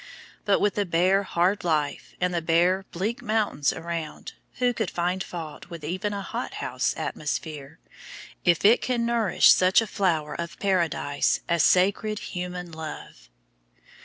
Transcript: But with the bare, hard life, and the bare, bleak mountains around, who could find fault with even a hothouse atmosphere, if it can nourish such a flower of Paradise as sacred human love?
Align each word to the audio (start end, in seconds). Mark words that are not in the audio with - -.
But 0.45 0.59
with 0.59 0.73
the 0.73 0.85
bare, 0.87 1.21
hard 1.21 1.63
life, 1.63 2.15
and 2.19 2.33
the 2.33 2.41
bare, 2.41 2.85
bleak 2.91 3.21
mountains 3.21 3.71
around, 3.71 4.33
who 4.55 4.73
could 4.73 4.89
find 4.89 5.23
fault 5.23 5.69
with 5.69 5.83
even 5.83 6.11
a 6.11 6.23
hothouse 6.23 6.97
atmosphere, 6.97 7.77
if 8.43 8.65
it 8.65 8.81
can 8.81 9.05
nourish 9.05 9.53
such 9.53 9.79
a 9.79 9.85
flower 9.85 10.33
of 10.33 10.57
Paradise 10.57 11.41
as 11.47 11.61
sacred 11.61 12.17
human 12.33 12.71
love? 12.71 13.29